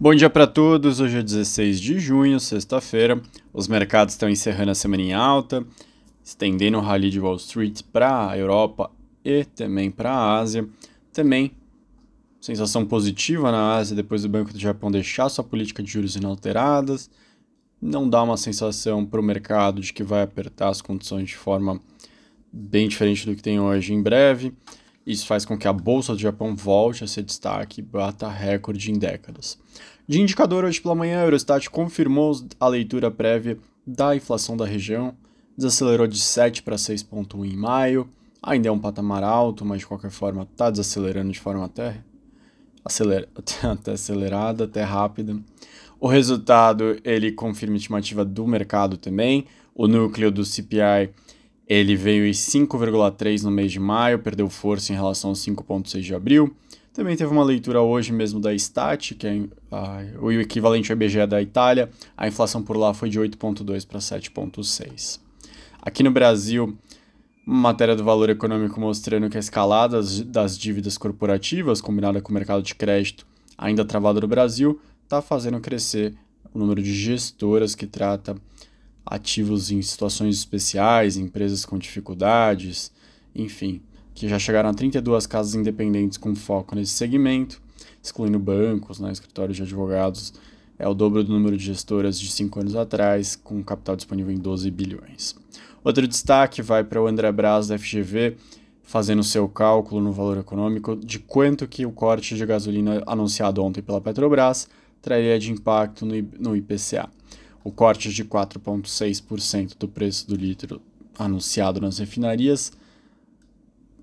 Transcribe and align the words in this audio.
Bom 0.00 0.12
dia 0.12 0.28
para 0.28 0.46
todos. 0.46 0.98
Hoje 0.98 1.18
é 1.18 1.22
16 1.22 1.80
de 1.80 2.00
junho, 2.00 2.40
sexta-feira. 2.40 3.22
Os 3.52 3.68
mercados 3.68 4.14
estão 4.14 4.28
encerrando 4.28 4.72
a 4.72 4.74
semana 4.74 5.02
em 5.02 5.12
alta, 5.14 5.64
estendendo 6.22 6.78
o 6.78 6.80
rally 6.80 7.10
de 7.10 7.20
Wall 7.20 7.36
Street 7.36 7.80
para 7.92 8.28
a 8.28 8.36
Europa 8.36 8.90
e 9.24 9.44
também 9.44 9.92
para 9.92 10.10
a 10.10 10.38
Ásia. 10.38 10.68
Também 11.12 11.52
sensação 12.40 12.84
positiva 12.84 13.52
na 13.52 13.76
Ásia 13.76 13.94
depois 13.94 14.22
do 14.22 14.28
Banco 14.28 14.52
do 14.52 14.58
Japão 14.58 14.90
deixar 14.90 15.28
sua 15.28 15.44
política 15.44 15.80
de 15.80 15.92
juros 15.92 16.16
inalteradas. 16.16 17.08
Não 17.80 18.10
dá 18.10 18.20
uma 18.22 18.36
sensação 18.36 19.06
para 19.06 19.20
o 19.20 19.24
mercado 19.24 19.80
de 19.80 19.92
que 19.92 20.02
vai 20.02 20.22
apertar 20.22 20.70
as 20.70 20.82
condições 20.82 21.28
de 21.28 21.36
forma 21.36 21.80
bem 22.52 22.88
diferente 22.88 23.24
do 23.24 23.36
que 23.36 23.42
tem 23.42 23.60
hoje 23.60 23.94
em 23.94 24.02
breve. 24.02 24.52
Isso 25.06 25.26
faz 25.26 25.44
com 25.44 25.58
que 25.58 25.68
a 25.68 25.72
Bolsa 25.72 26.14
do 26.14 26.18
Japão 26.18 26.56
volte 26.56 27.04
a 27.04 27.06
ser 27.06 27.22
destaque 27.22 27.80
e 27.80 27.84
bata 27.84 28.28
recorde 28.28 28.90
em 28.90 28.98
décadas. 28.98 29.58
De 30.08 30.20
indicador, 30.20 30.64
hoje 30.64 30.80
pela 30.80 30.94
manhã, 30.94 31.20
a 31.20 31.24
Eurostat 31.24 31.68
confirmou 31.68 32.34
a 32.58 32.68
leitura 32.68 33.10
prévia 33.10 33.58
da 33.86 34.16
inflação 34.16 34.56
da 34.56 34.64
região, 34.64 35.14
desacelerou 35.56 36.06
de 36.06 36.18
7 36.18 36.62
para 36.62 36.76
6,1 36.76 37.44
em 37.44 37.56
maio, 37.56 38.08
ainda 38.42 38.68
é 38.68 38.72
um 38.72 38.78
patamar 38.78 39.22
alto, 39.22 39.64
mas 39.64 39.80
de 39.80 39.86
qualquer 39.86 40.10
forma 40.10 40.42
está 40.50 40.70
desacelerando 40.70 41.32
de 41.32 41.40
forma 41.40 41.64
até, 41.64 42.02
acelera, 42.84 43.28
até 43.62 43.92
acelerada, 43.92 44.64
até 44.64 44.82
rápida. 44.82 45.38
O 46.00 46.08
resultado, 46.08 46.98
ele 47.04 47.32
confirma 47.32 47.76
a 47.76 47.78
estimativa 47.78 48.24
do 48.24 48.46
mercado 48.46 48.96
também, 48.96 49.46
o 49.74 49.86
núcleo 49.86 50.30
do 50.30 50.44
CPI 50.44 51.10
ele 51.68 51.96
veio 51.96 52.26
em 52.26 52.30
5,3 52.30 53.42
no 53.42 53.50
mês 53.50 53.72
de 53.72 53.80
maio, 53.80 54.18
perdeu 54.18 54.48
força 54.48 54.92
em 54.92 54.96
relação 54.96 55.30
aos 55.30 55.44
5,6 55.44 56.00
de 56.00 56.14
abril. 56.14 56.54
Também 56.92 57.16
teve 57.16 57.32
uma 57.32 57.42
leitura 57.42 57.80
hoje 57.80 58.12
mesmo 58.12 58.38
da 58.38 58.54
Stat, 58.54 59.14
que 59.14 59.26
é 59.26 59.42
a, 59.70 60.04
o 60.20 60.30
equivalente 60.30 60.92
ao 60.92 60.96
IBGE 60.96 61.26
da 61.26 61.42
Itália. 61.42 61.90
A 62.16 62.28
inflação 62.28 62.62
por 62.62 62.76
lá 62.76 62.94
foi 62.94 63.08
de 63.08 63.18
8,2 63.18 63.86
para 63.86 63.98
7,6. 63.98 65.18
Aqui 65.82 66.02
no 66.02 66.10
Brasil, 66.12 66.78
matéria 67.44 67.96
do 67.96 68.04
valor 68.04 68.30
econômico 68.30 68.78
mostrando 68.78 69.28
que 69.28 69.36
a 69.36 69.40
escalada 69.40 70.00
das 70.26 70.56
dívidas 70.56 70.96
corporativas, 70.96 71.80
combinada 71.80 72.20
com 72.20 72.30
o 72.30 72.34
mercado 72.34 72.62
de 72.62 72.74
crédito 72.74 73.26
ainda 73.58 73.84
travado 73.84 74.20
no 74.20 74.28
Brasil, 74.28 74.80
está 75.02 75.20
fazendo 75.20 75.60
crescer 75.60 76.14
o 76.52 76.58
número 76.58 76.80
de 76.80 76.94
gestoras 76.94 77.74
que 77.74 77.86
trata 77.86 78.36
ativos 79.04 79.70
em 79.70 79.80
situações 79.82 80.36
especiais, 80.36 81.16
empresas 81.16 81.64
com 81.64 81.78
dificuldades, 81.78 82.90
enfim, 83.34 83.82
que 84.14 84.28
já 84.28 84.38
chegaram 84.38 84.70
a 84.70 84.74
32 84.74 85.26
casas 85.26 85.54
independentes 85.54 86.16
com 86.16 86.34
foco 86.34 86.74
nesse 86.74 86.92
segmento, 86.92 87.60
excluindo 88.02 88.38
bancos, 88.38 89.00
né, 89.00 89.10
escritórios 89.10 89.56
de 89.56 89.62
advogados, 89.62 90.32
é 90.78 90.88
o 90.88 90.94
dobro 90.94 91.22
do 91.22 91.32
número 91.32 91.56
de 91.56 91.64
gestoras 91.64 92.18
de 92.18 92.30
5 92.30 92.60
anos 92.60 92.76
atrás, 92.76 93.36
com 93.36 93.62
capital 93.62 93.96
disponível 93.96 94.32
em 94.32 94.38
12 94.38 94.70
bilhões. 94.70 95.36
Outro 95.84 96.06
destaque 96.08 96.62
vai 96.62 96.82
para 96.82 97.00
o 97.00 97.06
André 97.06 97.30
Braz 97.30 97.68
da 97.68 97.78
FGV, 97.78 98.36
fazendo 98.82 99.22
seu 99.22 99.48
cálculo 99.48 100.00
no 100.00 100.12
valor 100.12 100.38
econômico 100.38 100.96
de 100.96 101.18
quanto 101.18 101.66
que 101.66 101.86
o 101.86 101.92
corte 101.92 102.34
de 102.36 102.44
gasolina 102.46 103.02
anunciado 103.06 103.62
ontem 103.62 103.82
pela 103.82 104.00
Petrobras 104.00 104.68
traria 105.00 105.38
de 105.38 105.52
impacto 105.52 106.06
no 106.06 106.56
IPCA. 106.56 107.08
O 107.64 107.72
corte 107.72 108.12
de 108.12 108.22
4,6% 108.22 109.78
do 109.78 109.88
preço 109.88 110.28
do 110.28 110.36
litro 110.36 110.82
anunciado 111.18 111.80
nas 111.80 111.98
refinarias 111.98 112.70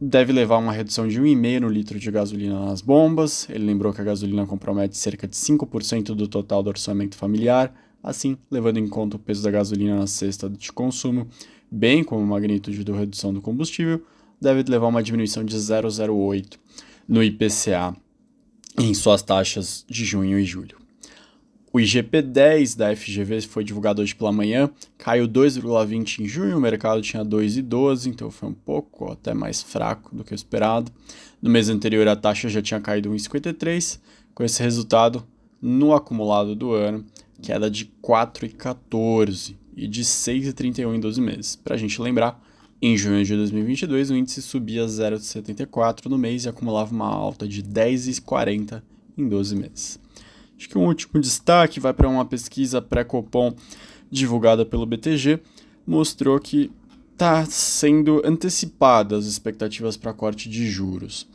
deve 0.00 0.32
levar 0.32 0.54
a 0.54 0.58
uma 0.58 0.72
redução 0.72 1.06
de 1.06 1.20
1,5% 1.20 1.60
no 1.60 1.68
litro 1.68 1.98
de 1.98 2.10
gasolina 2.10 2.58
nas 2.64 2.80
bombas. 2.80 3.46
Ele 3.50 3.66
lembrou 3.66 3.92
que 3.92 4.00
a 4.00 4.04
gasolina 4.04 4.46
compromete 4.46 4.96
cerca 4.96 5.28
de 5.28 5.36
5% 5.36 6.14
do 6.14 6.26
total 6.26 6.62
do 6.62 6.70
orçamento 6.70 7.16
familiar, 7.16 7.70
assim, 8.02 8.38
levando 8.50 8.78
em 8.78 8.88
conta 8.88 9.16
o 9.16 9.18
peso 9.18 9.42
da 9.42 9.50
gasolina 9.50 9.98
na 9.98 10.06
cesta 10.06 10.48
de 10.48 10.72
consumo, 10.72 11.28
bem 11.70 12.02
como 12.02 12.22
a 12.22 12.26
magnitude 12.26 12.82
da 12.82 12.96
redução 12.96 13.30
do 13.30 13.42
combustível, 13.42 14.02
deve 14.40 14.62
levar 14.70 14.86
a 14.86 14.88
uma 14.88 15.02
diminuição 15.02 15.44
de 15.44 15.54
0,08 15.54 16.58
no 17.06 17.22
IPCA 17.22 17.94
em 18.78 18.94
suas 18.94 19.20
taxas 19.20 19.84
de 19.86 20.02
junho 20.02 20.38
e 20.38 20.44
julho. 20.46 20.80
O 21.72 21.78
IGP-10 21.78 22.76
da 22.76 22.94
FGV 22.96 23.42
foi 23.42 23.62
divulgado 23.62 24.02
hoje 24.02 24.12
pela 24.12 24.32
manhã, 24.32 24.68
caiu 24.98 25.28
2,20 25.28 26.18
em 26.18 26.26
junho, 26.26 26.58
o 26.58 26.60
mercado 26.60 27.00
tinha 27.00 27.24
2,12, 27.24 28.06
então 28.06 28.28
foi 28.28 28.48
um 28.48 28.54
pouco 28.54 29.12
até 29.12 29.32
mais 29.32 29.62
fraco 29.62 30.12
do 30.12 30.24
que 30.24 30.32
o 30.32 30.34
esperado. 30.34 30.90
No 31.40 31.48
mês 31.48 31.68
anterior 31.68 32.08
a 32.08 32.16
taxa 32.16 32.48
já 32.48 32.60
tinha 32.60 32.80
caído 32.80 33.08
1,53, 33.10 34.00
com 34.34 34.42
esse 34.42 34.60
resultado, 34.60 35.24
no 35.62 35.94
acumulado 35.94 36.56
do 36.56 36.72
ano, 36.72 37.04
queda 37.40 37.70
de 37.70 37.88
4,14 38.02 39.54
e 39.76 39.86
de 39.86 40.02
6,31 40.02 40.96
em 40.96 40.98
12 40.98 41.20
meses. 41.20 41.54
Para 41.54 41.76
a 41.76 41.78
gente 41.78 42.02
lembrar, 42.02 42.42
em 42.82 42.96
junho 42.96 43.24
de 43.24 43.36
2022 43.36 44.10
o 44.10 44.16
índice 44.16 44.42
subia 44.42 44.86
0,74 44.86 46.06
no 46.06 46.18
mês 46.18 46.46
e 46.46 46.48
acumulava 46.48 46.92
uma 46.92 47.06
alta 47.06 47.46
de 47.46 47.62
10,40 47.62 48.82
em 49.16 49.28
12 49.28 49.54
meses. 49.54 50.00
Acho 50.60 50.68
que 50.68 50.76
um 50.76 50.84
último 50.84 51.18
destaque 51.18 51.80
vai 51.80 51.94
para 51.94 52.06
uma 52.06 52.26
pesquisa 52.26 52.82
pré-Copom 52.82 53.54
divulgada 54.10 54.66
pelo 54.66 54.84
BTG, 54.84 55.40
mostrou 55.86 56.38
que 56.38 56.70
está 57.14 57.46
sendo 57.46 58.20
antecipadas 58.26 59.24
as 59.24 59.32
expectativas 59.32 59.96
para 59.96 60.12
corte 60.12 60.50
de 60.50 60.70
juros. 60.70 61.26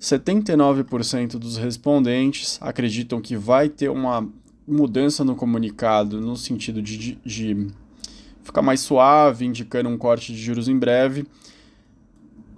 79% 0.00 1.38
dos 1.38 1.56
respondentes 1.56 2.56
acreditam 2.62 3.20
que 3.20 3.36
vai 3.36 3.68
ter 3.68 3.90
uma 3.90 4.28
mudança 4.64 5.24
no 5.24 5.34
comunicado 5.34 6.20
no 6.20 6.36
sentido 6.36 6.80
de, 6.80 6.96
de, 6.96 7.18
de 7.24 7.66
ficar 8.44 8.62
mais 8.62 8.78
suave, 8.78 9.44
indicando 9.44 9.88
um 9.88 9.98
corte 9.98 10.32
de 10.32 10.38
juros 10.38 10.68
em 10.68 10.78
breve. 10.78 11.26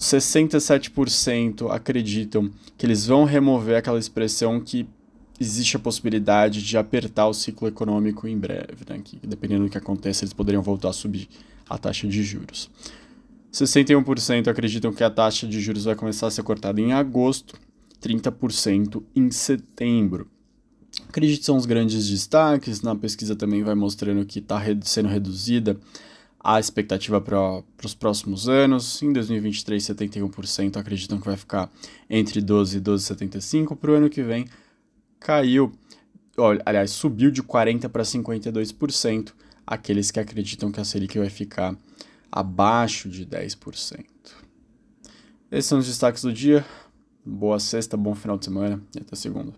67% 0.00 1.70
acreditam 1.70 2.50
que 2.76 2.84
eles 2.84 3.06
vão 3.06 3.22
remover 3.22 3.76
aquela 3.76 4.00
expressão 4.00 4.60
que 4.60 4.88
existe 5.40 5.76
a 5.76 5.80
possibilidade 5.80 6.62
de 6.62 6.76
apertar 6.76 7.26
o 7.26 7.32
ciclo 7.32 7.66
econômico 7.66 8.28
em 8.28 8.38
breve, 8.38 8.84
né? 8.86 9.00
que 9.02 9.18
dependendo 9.26 9.64
do 9.64 9.70
que 9.70 9.78
aconteça, 9.78 10.22
eles 10.22 10.34
poderiam 10.34 10.62
voltar 10.62 10.90
a 10.90 10.92
subir 10.92 11.28
a 11.68 11.78
taxa 11.78 12.06
de 12.06 12.22
juros. 12.22 12.70
61% 13.50 14.48
acreditam 14.48 14.92
que 14.92 15.02
a 15.02 15.10
taxa 15.10 15.46
de 15.46 15.58
juros 15.60 15.84
vai 15.84 15.94
começar 15.94 16.26
a 16.26 16.30
ser 16.30 16.42
cortada 16.42 16.80
em 16.80 16.92
agosto, 16.92 17.58
30% 18.02 19.02
em 19.16 19.30
setembro. 19.30 20.30
Acredito 21.08 21.40
que 21.40 21.46
são 21.46 21.56
os 21.56 21.66
grandes 21.66 22.08
destaques. 22.08 22.82
Na 22.82 22.94
pesquisa 22.94 23.34
também 23.34 23.62
vai 23.62 23.74
mostrando 23.74 24.24
que 24.24 24.38
está 24.38 24.62
sendo 24.82 25.08
reduzida 25.08 25.76
a 26.38 26.60
expectativa 26.60 27.20
para 27.20 27.62
os 27.84 27.94
próximos 27.94 28.48
anos. 28.48 29.02
Em 29.02 29.12
2023, 29.12 29.82
71% 29.82 30.76
acreditam 30.76 31.18
que 31.18 31.26
vai 31.26 31.36
ficar 31.36 31.70
entre 32.08 32.40
12 32.40 32.78
e 32.78 32.80
12,75%. 32.80 33.76
Para 33.76 33.90
o 33.90 33.94
ano 33.94 34.08
que 34.08 34.22
vem, 34.22 34.46
caiu, 35.20 35.70
olha, 36.36 36.62
aliás, 36.64 36.90
subiu 36.90 37.30
de 37.30 37.42
40% 37.42 37.88
para 37.88 38.02
52%, 38.02 39.32
aqueles 39.66 40.10
que 40.10 40.18
acreditam 40.18 40.72
que 40.72 40.80
a 40.80 40.84
Selic 40.84 41.18
vai 41.18 41.28
ficar 41.28 41.76
abaixo 42.32 43.08
de 43.08 43.26
10%. 43.26 44.04
Esses 45.52 45.66
são 45.66 45.78
os 45.78 45.86
destaques 45.86 46.22
do 46.22 46.32
dia. 46.32 46.64
Boa 47.24 47.60
sexta, 47.60 47.96
bom 47.96 48.14
final 48.14 48.38
de 48.38 48.46
semana 48.46 48.82
e 48.96 49.00
até 49.00 49.14
segunda. 49.14 49.52